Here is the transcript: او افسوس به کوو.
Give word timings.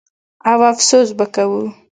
او 0.51 0.59
افسوس 0.71 1.09
به 1.17 1.25
کوو. 1.35 1.61